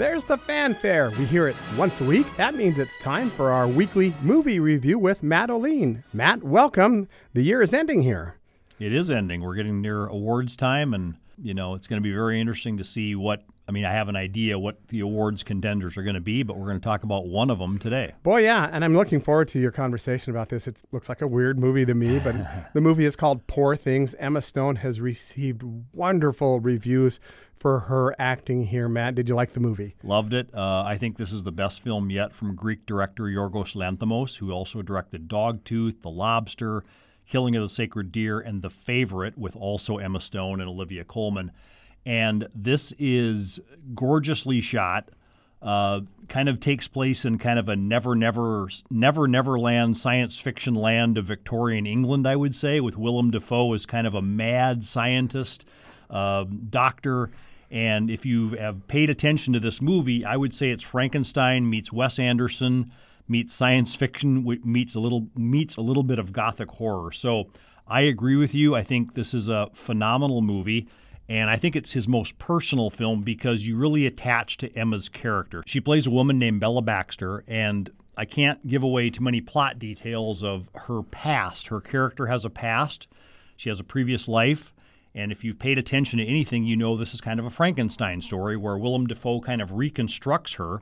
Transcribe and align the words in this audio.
There's 0.00 0.24
the 0.24 0.38
fanfare. 0.38 1.10
We 1.10 1.26
hear 1.26 1.46
it 1.46 1.56
once 1.76 2.00
a 2.00 2.04
week. 2.04 2.26
That 2.38 2.54
means 2.54 2.78
it's 2.78 2.98
time 3.00 3.28
for 3.28 3.50
our 3.50 3.68
weekly 3.68 4.14
movie 4.22 4.58
review 4.58 4.98
with 4.98 5.22
Matt 5.22 5.50
Olien. 5.50 6.04
Matt, 6.14 6.42
welcome. 6.42 7.06
The 7.34 7.42
year 7.42 7.60
is 7.60 7.74
ending 7.74 8.00
here. 8.00 8.36
It 8.78 8.94
is 8.94 9.10
ending. 9.10 9.42
We're 9.42 9.56
getting 9.56 9.82
near 9.82 10.06
awards 10.06 10.56
time, 10.56 10.94
and 10.94 11.16
you 11.36 11.52
know 11.52 11.74
it's 11.74 11.86
going 11.86 12.00
to 12.00 12.02
be 12.02 12.14
very 12.14 12.40
interesting 12.40 12.78
to 12.78 12.84
see 12.84 13.14
what. 13.14 13.44
I 13.68 13.72
mean, 13.72 13.84
I 13.84 13.92
have 13.92 14.08
an 14.08 14.16
idea 14.16 14.58
what 14.58 14.88
the 14.88 15.00
awards 15.00 15.44
contenders 15.44 15.98
are 15.98 16.02
going 16.02 16.14
to 16.14 16.20
be, 16.20 16.42
but 16.42 16.56
we're 16.56 16.66
going 16.66 16.80
to 16.80 16.84
talk 16.84 17.04
about 17.04 17.26
one 17.26 17.50
of 17.50 17.58
them 17.58 17.78
today. 17.78 18.14
Boy, 18.22 18.44
yeah, 18.44 18.70
and 18.72 18.84
I'm 18.84 18.96
looking 18.96 19.20
forward 19.20 19.48
to 19.48 19.60
your 19.60 19.70
conversation 19.70 20.30
about 20.30 20.48
this. 20.48 20.66
It 20.66 20.80
looks 20.92 21.10
like 21.10 21.20
a 21.20 21.28
weird 21.28 21.58
movie 21.58 21.84
to 21.84 21.94
me, 21.94 22.18
but 22.18 22.34
the 22.72 22.80
movie 22.80 23.04
is 23.04 23.16
called 23.16 23.46
Poor 23.46 23.76
Things. 23.76 24.14
Emma 24.18 24.40
Stone 24.40 24.76
has 24.76 25.00
received 25.00 25.62
wonderful 25.92 26.58
reviews 26.58 27.20
for 27.60 27.80
her 27.80 28.14
acting 28.18 28.64
here. 28.64 28.88
Matt, 28.88 29.14
did 29.14 29.28
you 29.28 29.34
like 29.34 29.52
the 29.52 29.60
movie? 29.60 29.94
Loved 30.02 30.32
it. 30.32 30.48
Uh, 30.54 30.82
I 30.82 30.96
think 30.96 31.18
this 31.18 31.30
is 31.30 31.42
the 31.42 31.52
best 31.52 31.82
film 31.82 32.08
yet 32.08 32.32
from 32.32 32.54
Greek 32.54 32.86
director 32.86 33.24
Yorgos 33.24 33.76
Lanthimos, 33.76 34.38
who 34.38 34.50
also 34.50 34.80
directed 34.80 35.28
Dogtooth, 35.28 36.00
The 36.00 36.08
Lobster, 36.08 36.82
Killing 37.28 37.54
of 37.54 37.62
the 37.62 37.68
Sacred 37.68 38.10
Deer, 38.10 38.40
and 38.40 38.62
The 38.62 38.70
Favorite, 38.70 39.36
with 39.36 39.54
also 39.56 39.98
Emma 39.98 40.20
Stone 40.20 40.60
and 40.60 40.70
Olivia 40.70 41.04
Colman. 41.04 41.52
And 42.06 42.48
this 42.54 42.94
is 42.98 43.60
gorgeously 43.94 44.62
shot. 44.62 45.10
Uh, 45.60 46.00
kind 46.28 46.48
of 46.48 46.58
takes 46.60 46.88
place 46.88 47.26
in 47.26 47.36
kind 47.36 47.58
of 47.58 47.68
a 47.68 47.76
never, 47.76 48.14
never, 48.14 48.68
never, 48.88 49.28
never 49.28 49.60
land 49.60 49.94
science 49.98 50.38
fiction 50.38 50.72
land 50.72 51.18
of 51.18 51.26
Victorian 51.26 51.86
England, 51.86 52.26
I 52.26 52.36
would 52.36 52.54
say, 52.54 52.80
with 52.80 52.96
Willem 52.96 53.30
Dafoe 53.30 53.74
as 53.74 53.84
kind 53.84 54.06
of 54.06 54.14
a 54.14 54.22
mad 54.22 54.82
scientist, 54.82 55.68
uh, 56.08 56.46
doctor. 56.70 57.30
And 57.70 58.10
if 58.10 58.26
you 58.26 58.50
have 58.50 58.86
paid 58.88 59.10
attention 59.10 59.52
to 59.52 59.60
this 59.60 59.80
movie, 59.80 60.24
I 60.24 60.36
would 60.36 60.52
say 60.52 60.70
it's 60.70 60.82
Frankenstein 60.82 61.68
meets 61.70 61.92
Wes 61.92 62.18
Anderson 62.18 62.92
meets 63.28 63.54
science 63.54 63.94
fiction 63.94 64.44
meets 64.64 64.96
a 64.96 65.00
little 65.00 65.28
meets 65.36 65.76
a 65.76 65.80
little 65.80 66.02
bit 66.02 66.18
of 66.18 66.32
gothic 66.32 66.68
horror. 66.68 67.12
So 67.12 67.46
I 67.86 68.02
agree 68.02 68.36
with 68.36 68.54
you. 68.54 68.74
I 68.74 68.82
think 68.82 69.14
this 69.14 69.34
is 69.34 69.48
a 69.48 69.68
phenomenal 69.72 70.42
movie. 70.42 70.88
And 71.28 71.48
I 71.48 71.54
think 71.54 71.76
it's 71.76 71.92
his 71.92 72.08
most 72.08 72.38
personal 72.38 72.90
film 72.90 73.22
because 73.22 73.64
you 73.64 73.76
really 73.76 74.04
attach 74.04 74.56
to 74.58 74.76
Emma's 74.76 75.08
character. 75.08 75.62
She 75.64 75.80
plays 75.80 76.08
a 76.08 76.10
woman 76.10 76.40
named 76.40 76.58
Bella 76.58 76.82
Baxter, 76.82 77.44
and 77.46 77.88
I 78.16 78.24
can't 78.24 78.66
give 78.66 78.82
away 78.82 79.10
too 79.10 79.22
many 79.22 79.40
plot 79.40 79.78
details 79.78 80.42
of 80.42 80.68
her 80.74 81.04
past. 81.04 81.68
Her 81.68 81.80
character 81.80 82.26
has 82.26 82.44
a 82.44 82.50
past, 82.50 83.06
she 83.56 83.68
has 83.68 83.78
a 83.78 83.84
previous 83.84 84.26
life. 84.26 84.72
And 85.14 85.32
if 85.32 85.42
you've 85.42 85.58
paid 85.58 85.78
attention 85.78 86.18
to 86.18 86.24
anything, 86.24 86.64
you 86.64 86.76
know 86.76 86.96
this 86.96 87.14
is 87.14 87.20
kind 87.20 87.40
of 87.40 87.46
a 87.46 87.50
Frankenstein 87.50 88.20
story 88.22 88.56
where 88.56 88.78
Willem 88.78 89.06
Dafoe 89.06 89.40
kind 89.40 89.60
of 89.60 89.72
reconstructs 89.72 90.54
her 90.54 90.80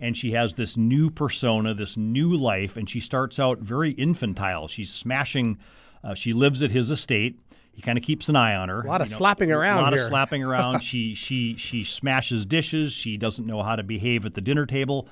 and 0.00 0.16
she 0.16 0.32
has 0.32 0.54
this 0.54 0.76
new 0.76 1.10
persona, 1.10 1.74
this 1.74 1.96
new 1.96 2.36
life, 2.36 2.76
and 2.76 2.88
she 2.88 3.00
starts 3.00 3.38
out 3.38 3.58
very 3.58 3.92
infantile. 3.92 4.68
She's 4.68 4.92
smashing, 4.92 5.58
uh, 6.04 6.14
she 6.14 6.32
lives 6.32 6.62
at 6.62 6.70
his 6.70 6.90
estate. 6.90 7.40
He 7.72 7.82
kind 7.82 7.98
of 7.98 8.04
keeps 8.04 8.28
an 8.28 8.36
eye 8.36 8.54
on 8.54 8.68
her. 8.68 8.82
A 8.82 8.86
lot 8.86 9.00
of 9.00 9.08
you 9.08 9.14
know, 9.14 9.18
slapping 9.18 9.52
around. 9.52 9.78
A 9.78 9.82
lot 9.82 9.92
here. 9.92 10.02
of 10.02 10.08
slapping 10.08 10.42
around. 10.42 10.80
she 10.82 11.14
she 11.14 11.56
she 11.56 11.84
smashes 11.84 12.46
dishes. 12.46 12.92
She 12.92 13.18
doesn't 13.18 13.46
know 13.46 13.62
how 13.62 13.76
to 13.76 13.82
behave 13.82 14.24
at 14.24 14.32
the 14.32 14.40
dinner 14.40 14.64
table. 14.64 15.08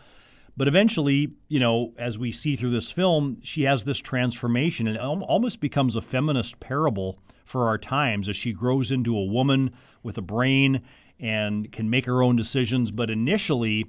But 0.56 0.68
eventually, 0.68 1.32
you 1.48 1.58
know, 1.58 1.92
as 1.98 2.18
we 2.18 2.30
see 2.30 2.54
through 2.54 2.70
this 2.70 2.92
film, 2.92 3.38
she 3.42 3.62
has 3.62 3.84
this 3.84 3.98
transformation 3.98 4.86
and 4.86 4.98
almost 4.98 5.60
becomes 5.60 5.96
a 5.96 6.00
feminist 6.00 6.60
parable 6.60 7.18
for 7.44 7.66
our 7.66 7.78
times 7.78 8.28
as 8.28 8.36
she 8.36 8.52
grows 8.52 8.92
into 8.92 9.16
a 9.16 9.24
woman 9.24 9.72
with 10.02 10.16
a 10.16 10.22
brain 10.22 10.82
and 11.18 11.70
can 11.72 11.90
make 11.90 12.06
her 12.06 12.22
own 12.22 12.36
decisions. 12.36 12.90
But 12.90 13.10
initially, 13.10 13.86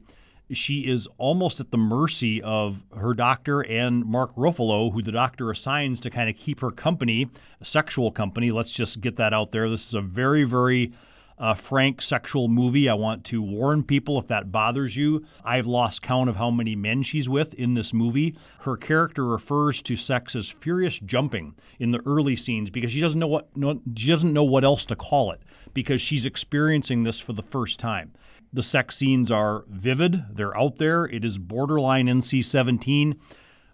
she 0.52 0.82
is 0.82 1.08
almost 1.18 1.60
at 1.60 1.72
the 1.72 1.78
mercy 1.78 2.42
of 2.42 2.84
her 2.98 3.14
doctor 3.14 3.62
and 3.62 4.06
Mark 4.06 4.36
Ruffalo, 4.36 4.92
who 4.92 5.02
the 5.02 5.12
doctor 5.12 5.52
assigns 5.52 6.00
to 6.02 6.10
kind 6.10 6.30
of 6.30 6.36
keep 6.36 6.60
her 6.62 6.72
company, 6.72 7.30
a 7.62 7.66
sexual 7.66 8.12
company. 8.12 8.52
Let's 8.52 8.72
just 8.72 9.02
get 9.02 9.16
that 9.18 9.34
out 9.34 9.52
there. 9.52 9.70
This 9.70 9.88
is 9.88 9.94
a 9.94 10.02
very, 10.02 10.44
very 10.44 10.94
uh, 11.38 11.54
frank 11.54 12.02
sexual 12.02 12.48
movie. 12.48 12.88
I 12.88 12.94
want 12.94 13.24
to 13.26 13.42
warn 13.42 13.84
people 13.84 14.18
if 14.20 14.28
that 14.28 14.52
bothers 14.52 14.96
you. 14.96 15.26
I've 15.44 15.68
lost 15.68 16.02
count 16.02 16.30
of 16.30 16.38
how 16.38 16.50
many 16.52 16.76
men 16.76 17.04
she's 17.04 17.28
with 17.28 17.54
in 17.54 17.74
this 17.74 17.94
movie. 17.94 18.36
Her 18.62 18.78
character 18.78 19.26
refers 19.26 19.82
to 19.84 19.96
sex 19.96 20.36
as 20.36 20.50
furious 20.50 21.00
jumping 21.00 21.56
in 21.80 21.92
the 21.92 22.02
early 22.06 22.36
scenes 22.36 22.70
because 22.70 22.92
she 22.92 23.02
doesn't 23.02 23.20
know 23.20 23.28
what 23.28 23.56
no, 23.56 23.82
she 23.96 24.10
doesn't 24.10 24.34
know 24.34 24.44
what 24.44 24.64
else 24.64 24.86
to 24.86 24.96
call 24.96 25.32
it 25.32 25.42
because 25.74 26.02
she's 26.02 26.26
experiencing 26.26 27.04
this 27.04 27.20
for 27.20 27.34
the 27.34 27.44
first 27.44 27.80
time. 27.80 28.14
The 28.54 28.64
sex 28.64 28.96
scenes 28.96 29.32
are 29.32 29.66
vivid, 29.68 30.24
they're 30.32 30.58
out 30.58 30.78
there. 30.78 31.06
It 31.06 31.26
is 31.26 31.38
borderline 31.38 32.08
NC 32.08 32.46
17, 32.46 33.20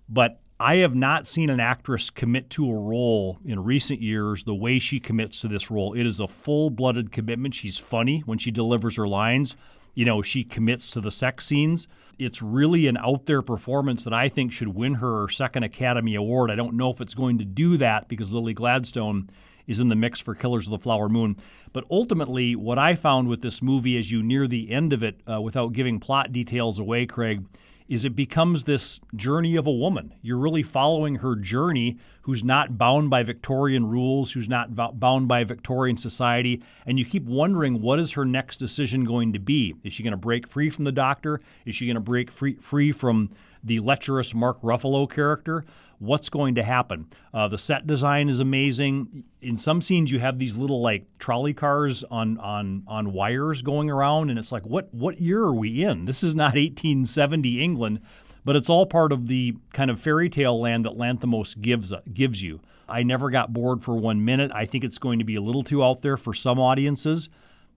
but 0.09 0.41
I 0.61 0.75
have 0.75 0.94
not 0.94 1.25
seen 1.25 1.49
an 1.49 1.59
actress 1.59 2.11
commit 2.11 2.51
to 2.51 2.69
a 2.69 2.75
role 2.75 3.39
in 3.44 3.63
recent 3.63 3.99
years 3.99 4.44
the 4.44 4.53
way 4.53 4.77
she 4.77 4.99
commits 4.99 5.41
to 5.41 5.47
this 5.47 5.72
role. 5.72 5.95
It 5.95 6.05
is 6.05 6.19
a 6.19 6.27
full 6.27 6.69
blooded 6.69 7.11
commitment. 7.11 7.55
She's 7.55 7.79
funny 7.79 8.19
when 8.27 8.38
she 8.38 8.51
delivers 8.51 8.95
her 8.97 9.07
lines. 9.07 9.55
You 9.95 10.05
know, 10.05 10.21
she 10.21 10.44
commits 10.44 10.91
to 10.91 11.01
the 11.01 11.09
sex 11.09 11.47
scenes. 11.47 11.88
It's 12.19 12.44
really 12.44 12.85
an 12.85 12.97
out 12.97 13.25
there 13.25 13.41
performance 13.41 14.03
that 14.03 14.13
I 14.13 14.29
think 14.29 14.51
should 14.51 14.67
win 14.67 14.94
her 14.94 15.27
second 15.29 15.63
Academy 15.63 16.13
Award. 16.13 16.51
I 16.51 16.55
don't 16.55 16.77
know 16.77 16.91
if 16.91 17.01
it's 17.01 17.16
going 17.16 17.39
to 17.39 17.45
do 17.45 17.77
that 17.77 18.07
because 18.07 18.31
Lily 18.31 18.53
Gladstone 18.53 19.31
is 19.66 19.79
in 19.79 19.89
the 19.89 19.95
mix 19.95 20.19
for 20.19 20.35
Killers 20.35 20.67
of 20.67 20.71
the 20.71 20.77
Flower 20.77 21.09
Moon. 21.09 21.38
But 21.73 21.85
ultimately, 21.89 22.55
what 22.55 22.77
I 22.77 22.94
found 22.94 23.29
with 23.29 23.41
this 23.41 23.63
movie 23.63 23.97
as 23.97 24.11
you 24.11 24.21
near 24.21 24.47
the 24.47 24.69
end 24.69 24.94
of 24.94 25.01
it, 25.01 25.21
uh, 25.27 25.41
without 25.41 25.73
giving 25.73 26.00
plot 26.00 26.31
details 26.31 26.77
away, 26.77 27.07
Craig, 27.07 27.45
is 27.91 28.06
it 28.06 28.16
becomes 28.16 28.63
this 28.63 29.02
journey 29.18 29.57
of 29.57 29.68
a 29.68 29.72
woman. 29.72 30.13
You're 30.22 30.38
really 30.38 30.63
following 30.63 31.16
her 31.16 31.35
journey, 31.35 31.97
who's 32.22 32.41
not 32.41 32.78
bound 32.78 33.09
by 33.09 33.22
Victorian 33.22 33.85
rules, 33.85 34.31
who's 34.31 34.47
not 34.47 34.74
bound 34.97 35.28
by 35.28 35.44
Victorian 35.44 35.97
society, 35.97 36.63
and 36.85 36.97
you 36.97 37.03
keep 37.03 37.25
wondering 37.25 37.81
what 37.81 38.00
is 38.00 38.13
her 38.13 38.24
next 38.24 38.57
decision 38.57 39.03
going 39.03 39.34
to 39.34 39.40
be? 39.40 39.75
Is 39.84 39.91
she 39.91 40.03
going 40.03 40.12
to 40.12 40.18
break 40.18 40.47
free 40.47 40.69
from 40.69 40.85
the 40.85 40.94
doctor? 40.94 41.41
Is 41.66 41.75
she 41.75 41.85
going 41.85 41.96
to 41.96 42.00
break 42.00 42.31
free 42.31 42.56
free 42.56 42.94
from 42.94 43.30
the 43.62 43.81
lecherous 43.81 44.34
Mark 44.34 44.62
Ruffalo 44.62 45.12
character? 45.12 45.66
What's 46.01 46.29
going 46.29 46.56
to 46.56 46.63
happen. 46.63 47.06
Uh, 47.34 47.47
the 47.47 47.57
set 47.57 47.85
design 47.85 48.28
is 48.28 48.39
amazing. 48.39 49.23
In 49.39 49.56
some 49.56 49.81
scenes, 49.81 50.12
you 50.12 50.19
have 50.19 50.39
these 50.39 50.56
little 50.56 50.81
like 50.81 51.06
trolley 51.19 51.53
cars 51.53 52.03
on 52.03 52.38
on 52.39 52.84
on 52.88 53.13
wires 53.13 53.62
going 53.62 53.89
around, 53.89 54.29
and 54.29 54.39
it's 54.39 54.51
like, 54.51 54.66
what 54.66 54.94
what 54.94 55.22
year 55.22 55.41
are 55.41 55.53
we 55.53 55.84
in? 55.84 56.06
This 56.06 56.23
is 56.23 56.35
not 56.35 56.53
1870 56.56 57.62
England, 57.62 58.01
but 58.44 58.56
it's 58.56 58.69
all 58.69 58.85
part 58.85 59.12
of 59.13 59.28
the 59.28 59.56
kind 59.73 59.91
of 59.91 60.00
fairy 60.00 60.29
tale 60.29 60.59
land 60.59 60.85
that 60.85 60.94
Lanthimos 60.97 61.59
gives 61.62 61.94
uh, 61.94 62.01
gives 62.12 62.41
you. 62.41 62.59
I 62.89 63.03
never 63.03 63.29
got 63.29 63.53
bored 63.53 63.83
for 63.83 63.95
one 63.95 64.25
minute. 64.25 64.51
I 64.53 64.66
think 64.66 64.83
it's 64.83 64.97
going 64.97 65.19
to 65.19 65.25
be 65.25 65.35
a 65.35 65.41
little 65.41 65.63
too 65.63 65.83
out 65.83 66.01
there 66.01 66.18
for 66.18 66.33
some 66.33 66.59
audiences 66.59 67.29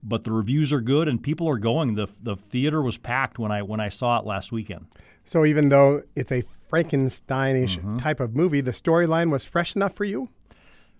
but 0.07 0.23
the 0.23 0.31
reviews 0.31 0.71
are 0.71 0.81
good 0.81 1.07
and 1.07 1.21
people 1.21 1.49
are 1.49 1.57
going. 1.57 1.95
the 1.95 2.07
The 2.21 2.35
theater 2.35 2.81
was 2.81 2.97
packed 2.97 3.39
when 3.39 3.51
I 3.51 3.63
when 3.63 3.79
I 3.79 3.89
saw 3.89 4.19
it 4.19 4.25
last 4.25 4.51
weekend. 4.51 4.85
So 5.23 5.43
even 5.43 5.69
though 5.69 6.03
it's 6.15 6.31
a 6.31 6.43
Frankensteinish 6.71 7.77
mm-hmm. 7.77 7.97
type 7.97 8.19
of 8.19 8.35
movie, 8.35 8.61
the 8.61 8.71
storyline 8.71 9.31
was 9.31 9.45
fresh 9.45 9.75
enough 9.75 9.93
for 9.93 10.05
you. 10.05 10.29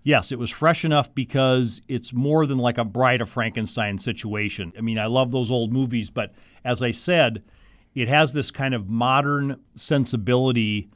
Yes, 0.02 0.30
it 0.30 0.38
was 0.38 0.50
fresh 0.50 0.84
enough 0.84 1.12
because 1.14 1.80
it's 1.88 2.12
more 2.12 2.46
than 2.46 2.58
like 2.58 2.78
a 2.78 2.84
Bride 2.84 3.20
of 3.20 3.28
Frankenstein 3.28 3.98
situation. 3.98 4.72
I 4.78 4.80
mean, 4.80 4.98
I 4.98 5.06
love 5.06 5.32
those 5.32 5.50
old 5.50 5.72
movies, 5.72 6.10
but 6.10 6.32
as 6.64 6.80
I 6.82 6.92
said, 6.92 7.42
it 7.94 8.08
has 8.08 8.32
this 8.32 8.52
kind 8.52 8.74
of 8.74 8.88
modern 8.88 9.60
sensibility 9.74 10.88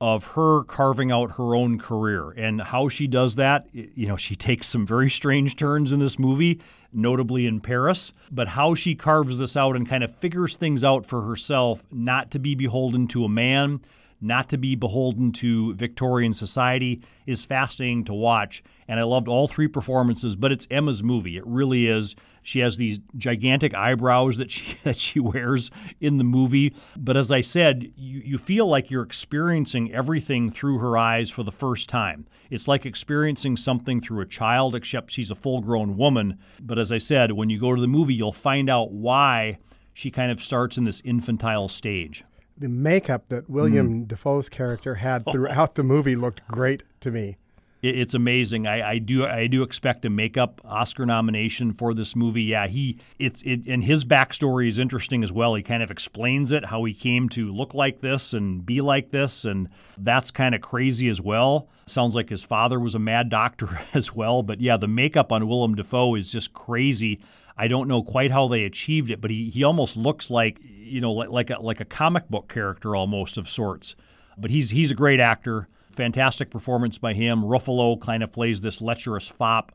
of 0.00 0.24
her 0.24 0.64
carving 0.64 1.10
out 1.10 1.32
her 1.36 1.54
own 1.54 1.78
career 1.78 2.30
and 2.30 2.60
how 2.60 2.88
she 2.88 3.06
does 3.06 3.36
that. 3.36 3.68
You 3.72 4.08
know, 4.08 4.16
she 4.16 4.34
takes 4.36 4.66
some 4.66 4.86
very 4.86 5.10
strange 5.10 5.56
turns 5.56 5.92
in 5.92 6.00
this 6.00 6.18
movie 6.18 6.60
notably 6.92 7.46
in 7.46 7.60
Paris, 7.60 8.12
but 8.30 8.48
how 8.48 8.74
she 8.74 8.94
carves 8.94 9.38
this 9.38 9.56
out 9.56 9.76
and 9.76 9.88
kind 9.88 10.02
of 10.02 10.16
figures 10.16 10.56
things 10.56 10.82
out 10.82 11.04
for 11.04 11.22
herself, 11.22 11.82
not 11.92 12.30
to 12.30 12.38
be 12.38 12.54
beholden 12.54 13.06
to 13.08 13.24
a 13.24 13.28
man, 13.28 13.80
not 14.20 14.48
to 14.50 14.58
be 14.58 14.74
beholden 14.74 15.32
to 15.32 15.74
Victorian 15.74 16.32
society, 16.32 17.02
is 17.26 17.44
fascinating 17.44 18.04
to 18.04 18.14
watch. 18.14 18.62
And 18.88 18.98
I 18.98 19.02
loved 19.02 19.28
all 19.28 19.48
three 19.48 19.68
performances, 19.68 20.36
but 20.36 20.52
it's 20.52 20.66
Emma's 20.70 21.02
movie. 21.02 21.36
It 21.36 21.46
really 21.46 21.86
is. 21.86 22.14
She 22.42 22.60
has 22.60 22.76
these 22.76 23.00
gigantic 23.16 23.74
eyebrows 23.74 24.36
that 24.36 24.52
she 24.52 24.78
that 24.84 24.96
she 24.96 25.18
wears 25.18 25.70
in 26.00 26.18
the 26.18 26.24
movie. 26.24 26.74
But 26.96 27.16
as 27.16 27.32
I 27.32 27.40
said, 27.40 27.92
you, 27.96 28.20
you 28.24 28.38
feel 28.38 28.66
like 28.68 28.90
you're 28.90 29.02
experiencing 29.02 29.92
everything 29.92 30.50
through 30.50 30.78
her 30.78 30.96
eyes 30.96 31.28
for 31.28 31.42
the 31.42 31.50
first 31.50 31.88
time. 31.88 32.26
It's 32.48 32.68
like 32.68 32.86
experiencing 32.86 33.56
something 33.56 34.00
through 34.00 34.20
a 34.20 34.26
child, 34.26 34.76
except 34.76 35.10
she's 35.10 35.32
a 35.32 35.34
full 35.34 35.60
grown 35.60 35.96
woman. 35.96 36.38
But 36.60 36.78
as 36.78 36.92
I 36.92 36.98
said, 36.98 37.32
when 37.32 37.50
you 37.50 37.58
go 37.58 37.74
to 37.74 37.80
the 37.80 37.88
movie, 37.88 38.14
you'll 38.14 38.32
find 38.32 38.70
out 38.70 38.92
why 38.92 39.58
she 39.92 40.10
kind 40.10 40.30
of 40.30 40.42
starts 40.42 40.78
in 40.78 40.84
this 40.84 41.00
infantile 41.04 41.68
stage. 41.68 42.22
The 42.58 42.68
makeup 42.68 43.28
that 43.28 43.50
William 43.50 44.04
mm. 44.04 44.08
Dafoe's 44.08 44.48
character 44.48 44.96
had 44.96 45.24
throughout 45.32 45.74
the 45.74 45.82
movie 45.82 46.16
looked 46.16 46.46
great 46.48 46.82
to 47.00 47.10
me. 47.10 47.36
It's 47.82 48.14
amazing. 48.14 48.66
I, 48.66 48.90
I, 48.92 48.98
do 48.98 49.26
I 49.26 49.46
do 49.46 49.62
expect 49.62 50.04
a 50.04 50.10
makeup 50.10 50.60
Oscar 50.64 51.04
nomination 51.04 51.72
for 51.74 51.92
this 51.92 52.16
movie. 52.16 52.44
Yeah, 52.44 52.66
he 52.66 52.98
it's 53.18 53.42
it, 53.42 53.66
and 53.66 53.84
his 53.84 54.04
backstory 54.04 54.66
is 54.68 54.78
interesting 54.78 55.22
as 55.22 55.30
well. 55.30 55.54
He 55.54 55.62
kind 55.62 55.82
of 55.82 55.90
explains 55.90 56.52
it 56.52 56.64
how 56.64 56.84
he 56.84 56.94
came 56.94 57.28
to 57.30 57.52
look 57.52 57.74
like 57.74 58.00
this 58.00 58.32
and 58.32 58.64
be 58.64 58.80
like 58.80 59.10
this, 59.10 59.44
and 59.44 59.68
that's 59.98 60.30
kind 60.30 60.54
of 60.54 60.62
crazy 60.62 61.08
as 61.08 61.20
well. 61.20 61.68
Sounds 61.86 62.14
like 62.14 62.30
his 62.30 62.42
father 62.42 62.80
was 62.80 62.94
a 62.94 62.98
mad 62.98 63.28
doctor 63.28 63.78
as 63.94 64.14
well. 64.14 64.42
But 64.42 64.60
yeah, 64.60 64.78
the 64.78 64.88
makeup 64.88 65.30
on 65.30 65.46
Willem 65.46 65.74
Dafoe 65.74 66.14
is 66.14 66.30
just 66.30 66.54
crazy. 66.54 67.20
I 67.58 67.68
don't 67.68 67.88
know 67.88 68.02
quite 68.02 68.32
how 68.32 68.48
they 68.48 68.64
achieved 68.64 69.10
it, 69.10 69.20
but 69.20 69.30
he, 69.30 69.48
he 69.50 69.64
almost 69.64 69.96
looks 69.96 70.30
like 70.30 70.60
you 70.86 71.00
know 71.00 71.12
like 71.12 71.30
like 71.30 71.50
a, 71.50 71.60
like 71.60 71.80
a 71.80 71.84
comic 71.84 72.28
book 72.28 72.48
character 72.48 72.96
almost 72.96 73.36
of 73.36 73.48
sorts. 73.48 73.96
But 74.38 74.50
he's 74.50 74.70
he's 74.70 74.90
a 74.90 74.94
great 74.94 75.20
actor. 75.20 75.68
Fantastic 75.92 76.50
performance 76.50 76.98
by 76.98 77.14
him. 77.14 77.42
Ruffalo 77.42 78.00
kind 78.00 78.22
of 78.22 78.30
plays 78.32 78.60
this 78.60 78.80
lecherous 78.80 79.28
fop. 79.28 79.72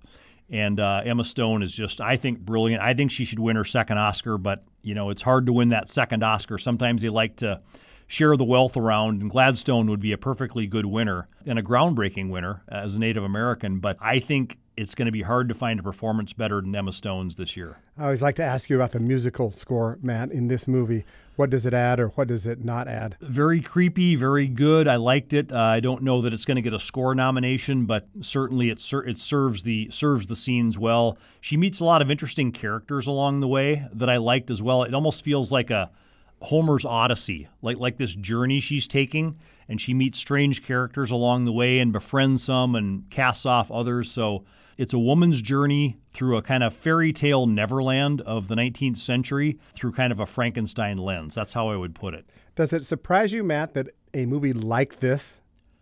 And 0.54 0.81
uh, 0.81 1.02
Emma 1.06 1.24
Stone 1.24 1.63
is 1.63 1.72
just, 1.72 2.02
I 2.02 2.18
think, 2.18 2.40
brilliant. 2.40 2.84
I 2.84 2.94
think 2.94 3.10
she 3.10 3.24
should 3.24 3.40
win 3.40 3.56
her 3.56 3.63
second 3.63 3.98
Oscar, 3.98 4.38
but, 4.38 4.66
you 4.81 4.94
know, 4.94 5.10
it's 5.10 5.22
hard 5.22 5.46
to 5.46 5.54
win 5.54 5.69
that 5.69 5.90
second 5.90 6.24
Oscar. 6.24 6.58
Sometimes 6.58 7.02
they 7.02 7.08
like 7.08 7.38
to 7.38 7.62
share 8.08 8.36
the 8.36 8.44
wealth 8.44 8.75
around, 8.75 9.22
and 9.22 9.31
Gladstone 9.31 9.90
would 9.90 10.02
be 10.02 10.12
a 10.12 10.18
perfectly 10.18 10.68
good 10.68 10.86
winner 10.86 11.30
and 11.46 11.58
a 11.58 11.63
groundbreaking 11.63 12.30
winner 12.30 12.63
as 12.68 12.98
a 12.98 13.00
Native 13.00 13.24
American. 13.24 13.80
But 13.80 13.96
I 14.02 14.19
think 14.19 14.60
it's 14.81 14.95
going 14.95 15.06
to 15.06 15.12
be 15.12 15.22
hard 15.22 15.48
to 15.50 15.56
find 15.56 15.80
a 15.80 15.83
performance 15.83 16.33
better 16.33 16.60
than 16.60 16.75
Emma 16.75 16.92
Stone's 16.92 17.36
this 17.36 17.56
year. 17.56 17.78
I 17.98 18.06
always 18.06 18.24
like 18.24 18.36
to 18.36 18.44
ask 18.44 18.69
you 18.69 18.75
about 18.75 18.92
the 18.92 19.00
musical 19.00 19.51
score, 19.51 20.00
Matt, 20.01 20.31
in 20.31 20.48
this 20.48 20.68
movie. 20.68 21.06
What 21.36 21.51
does 21.51 21.66
it 21.66 21.74
add 21.74 22.00
or 22.00 22.10
what 22.10 22.28
does 22.28 22.45
it 22.45 22.66
not 22.66 22.88
add? 22.88 23.16
Very 23.22 23.62
creepy, 23.62 24.16
very 24.16 24.48
good. 24.48 24.88
I 24.88 24.95
liked 24.95 25.33
it. 25.33 25.51
Uh, 25.51 25.60
I 25.60 25.80
don't 25.80 26.01
know 26.01 26.22
that 26.22 26.33
it's 26.33 26.45
going 26.45 26.56
to 26.56 26.62
get 26.62 26.74
a 26.74 26.80
score 26.80 27.13
nomination, 27.13 27.86
but 27.86 28.07
certainly 28.22 28.69
it 28.69 28.80
ser- 28.80 29.06
it 29.06 29.19
serves 29.19 29.63
the 29.63 29.89
serves 29.92 30.28
the 30.28 30.36
scenes 30.36 30.78
well. 30.78 31.18
She 31.39 31.57
meets 31.57 31.80
a 31.80 31.86
lot 31.86 32.01
of 32.01 32.12
interesting 32.12 32.51
characters 32.51 33.07
along 33.07 33.39
the 33.39 33.48
way 33.48 33.88
that 33.94 34.10
I 34.10 34.18
liked 34.18 34.51
as 34.51 34.62
well. 34.62 34.84
It 34.84 34.94
almost 34.94 35.24
feels 35.24 35.51
like 35.51 35.69
a 35.69 35.92
Homer's 36.42 36.86
Odyssey, 36.86 37.48
like 37.62 37.77
like 37.77 37.98
this 37.98 38.16
journey 38.16 38.60
she's 38.60 38.88
taking, 38.88 39.38
and 39.69 39.80
she 39.80 39.94
meets 39.94 40.18
strange 40.19 40.63
characters 40.63 41.12
along 41.12 41.45
the 41.45 41.51
way 41.51 41.80
and 41.80 41.94
befriends 41.94 42.44
some 42.44 42.75
and 42.75 43.10
casts 43.10 43.45
off 43.45 43.72
others. 43.72 44.12
So 44.12 44.44
it's 44.78 44.94
a 44.94 45.00
woman's 45.00 45.42
journey 45.42 45.98
through 46.14 46.38
a 46.38 46.42
kind 46.42 46.64
of 46.64 46.74
fairy 46.74 47.14
tale 47.14 47.48
Neverland 47.48 48.22
of 48.22 48.48
the 48.48 48.56
19th 48.56 48.98
century 48.98 49.60
through 49.76 49.92
kind 49.94 50.12
of 50.12 50.20
a 50.20 50.26
Frankenstein 50.26 50.98
lens. 50.98 51.36
That's 51.36 51.54
how 51.54 51.70
I 51.70 51.76
would 51.76 51.96
put 51.96 52.14
it. 52.14 52.26
Does 52.56 52.74
it 52.74 52.84
surprise 52.84 53.32
you, 53.32 53.44
Matt, 53.44 53.74
that 53.74 53.90
a 54.14 54.26
movie 54.26 54.54
like 54.54 55.00
this 55.00 55.38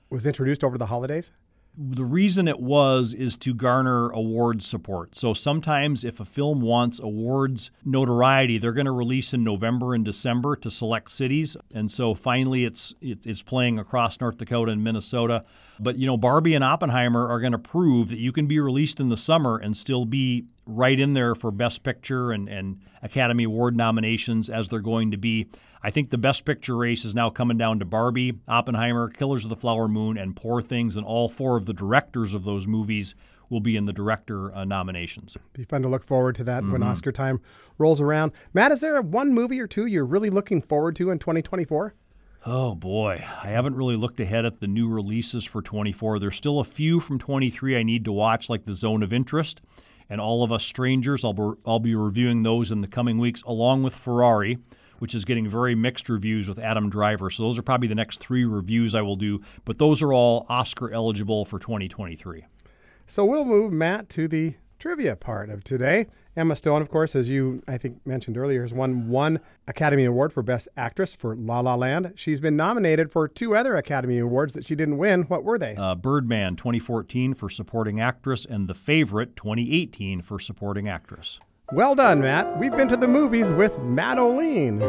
was 0.10 0.26
introduced 0.26 0.64
over 0.64 0.78
the 0.78 0.88
holidays? 0.88 1.32
The 1.78 2.04
reason 2.04 2.48
it 2.48 2.60
was 2.60 3.14
is 3.14 3.38
to 3.38 3.54
garner 3.54 4.10
award 4.10 4.62
support. 4.62 5.16
So 5.16 5.34
sometimes 5.34 6.04
if 6.04 6.20
a 6.20 6.26
film 6.26 6.62
wants 6.62 7.00
awards 7.00 7.72
notoriety, 7.86 8.58
they're 8.58 8.74
going 8.74 8.86
to 8.86 8.92
release 8.92 9.34
in 9.34 9.44
November 9.44 9.94
and 9.94 10.04
December 10.04 10.56
to 10.58 10.70
select 10.70 11.12
cities. 11.12 11.56
And 11.74 11.90
so 11.90 12.14
finally 12.14 12.66
it's 12.66 12.94
it's 13.02 13.44
playing 13.44 13.80
across 13.80 14.20
North 14.20 14.38
Dakota 14.38 14.72
and 14.72 14.84
Minnesota. 14.84 15.46
But 15.80 15.98
you 15.98 16.06
know, 16.06 16.18
Barbie 16.18 16.56
and 16.56 16.64
Oppenheimer 16.64 17.28
are 17.28 17.40
going 17.40 17.54
to 17.54 17.60
prove 17.60 18.10
that 18.10 18.20
you 18.20 18.34
can 18.34 18.46
be 18.46 18.60
released 18.60 19.00
in 19.00 19.10
the 19.10 19.18
summer 19.18 19.58
and 19.58 19.76
still 19.78 20.06
be 20.06 20.48
right 20.70 21.00
in 21.00 21.14
there 21.14 21.36
for 21.36 21.52
Best 21.52 21.84
Picture 21.84 22.32
and, 22.32 22.48
and 22.48 22.80
Academy 23.02 23.44
Award 23.44 23.76
nominations 23.76 24.50
as 24.50 24.70
they're 24.70 24.80
going 24.80 25.12
to 25.12 25.18
be. 25.18 25.48
I 25.82 25.92
think 25.92 26.10
the 26.10 26.18
Best 26.18 26.46
Picture 26.46 26.76
race 26.76 27.06
is 27.06 27.16
now 27.16 27.30
coming 27.30 27.58
down 27.58 27.80
to 27.80 27.86
Barbie, 27.86 28.40
Oppenheimer, 28.48 29.10
Killers 29.10 29.46
of 29.46 29.50
the 29.50 29.56
Flower 29.56 29.88
Moon, 29.88 30.18
and 30.18 30.36
Poor 30.36 30.62
Things, 30.62 30.96
and 30.96 31.06
all 31.06 31.30
four 31.30 31.58
of 31.58 31.66
the 31.66 31.74
directors 31.74 32.34
of 32.34 32.44
those 32.44 32.68
movies 32.68 33.16
will 33.50 33.62
be 33.62 33.76
in 33.76 33.86
the 33.86 33.94
director 33.94 34.54
uh, 34.54 34.64
nominations. 34.64 35.36
Be 35.54 35.64
fun 35.64 35.82
to 35.82 35.88
look 35.88 36.04
forward 36.04 36.36
to 36.36 36.44
that 36.44 36.62
mm-hmm. 36.62 36.74
when 36.74 36.84
Oscar 36.84 37.12
time 37.12 37.42
rolls 37.78 38.00
around. 38.00 38.32
Matt, 38.54 38.72
is 38.72 38.82
there 38.82 39.02
one 39.02 39.34
movie 39.34 39.60
or 39.60 39.68
two 39.68 39.86
you're 39.88 40.06
really 40.06 40.30
looking 40.30 40.62
forward 40.62 40.96
to 40.98 41.10
in 41.10 41.18
2024? 41.18 41.96
Oh 42.46 42.76
boy, 42.76 43.26
I 43.44 43.48
haven't 43.48 43.76
really 43.76 43.98
looked 43.98 44.20
ahead 44.20 44.46
at 44.46 44.60
the 44.60 44.68
new 44.68 44.88
releases 44.88 45.44
for 45.44 45.62
24. 45.62 46.20
There's 46.20 46.36
still 46.36 46.60
a 46.60 46.64
few 46.64 47.00
from 47.00 47.20
23 47.20 47.78
I 47.78 47.84
need 47.84 48.06
to 48.06 48.12
watch, 48.12 48.50
like 48.50 48.66
The 48.66 48.76
Zone 48.76 49.04
of 49.04 49.12
Interest 49.12 49.60
and 50.10 50.20
All 50.20 50.44
of 50.44 50.52
Us 50.52 50.64
Strangers. 50.64 51.24
I'll 51.24 51.34
be, 51.34 51.52
I'll 51.66 51.80
be 51.80 51.96
reviewing 51.96 52.44
those 52.44 52.72
in 52.72 52.82
the 52.82 52.88
coming 52.88 53.18
weeks, 53.20 53.42
along 53.44 53.84
with 53.84 53.94
Ferrari, 53.96 54.58
which 55.00 55.16
is 55.16 55.26
getting 55.26 55.48
very 55.48 55.76
mixed 55.76 56.10
reviews 56.10 56.48
with 56.48 56.60
Adam 56.60 56.90
Driver. 56.90 57.30
So 57.30 57.44
those 57.44 57.58
are 57.58 57.64
probably 57.64 57.88
the 57.88 57.96
next 57.96 58.20
three 58.20 58.46
reviews 58.46 58.96
I 58.96 59.02
will 59.02 59.16
do, 59.16 59.42
but 59.66 59.78
those 59.78 60.02
are 60.02 60.14
all 60.14 60.46
Oscar 60.50 60.92
eligible 60.92 61.46
for 61.46 61.60
2023. 61.60 62.46
So 63.08 63.26
we'll 63.26 63.46
move, 63.46 63.72
Matt, 63.72 64.10
to 64.10 64.28
the 64.28 64.56
trivia 64.80 65.16
part 65.16 65.50
of 65.50 65.64
today. 65.64 66.08
Emma 66.36 66.56
Stone, 66.56 66.82
of 66.82 66.90
course, 66.90 67.16
as 67.16 67.28
you 67.28 67.62
I 67.68 67.78
think 67.78 68.06
mentioned 68.06 68.38
earlier, 68.38 68.62
has 68.62 68.74
won 68.74 69.10
one 69.10 69.40
Academy 69.68 70.06
Award 70.06 70.32
for 70.32 70.42
Best 70.42 70.70
Actress 70.78 71.14
for 71.14 71.36
La 71.36 71.60
La 71.60 71.76
Land. 71.76 72.14
She's 72.16 72.40
been 72.40 72.56
nominated 72.56 73.12
for 73.12 73.28
two 73.28 73.56
other 73.56 73.76
Academy 73.76 74.18
Awards 74.20 74.54
that 74.54 74.66
she 74.66 74.76
didn't 74.76 74.98
win. 74.98 75.24
What 75.24 75.44
were 75.44 75.60
they? 75.60 75.76
Uh, 75.76 75.96
Birdman 75.96 76.56
2014 76.56 77.34
for 77.34 77.50
Supporting 77.50 78.00
Actress 78.00 78.46
and 78.46 78.68
The 78.70 78.74
Favorite 78.74 79.36
2018 79.36 80.22
for 80.22 80.40
Supporting 80.40 80.88
Actress. 80.88 81.40
Well 81.74 81.94
done, 81.94 82.22
Matt. 82.22 82.58
We've 82.58 82.72
been 82.72 82.88
to 82.88 82.98
the 82.98 83.08
movies 83.08 83.52
with 83.52 83.78
Matt 83.80 84.18
Olien. 84.18 84.80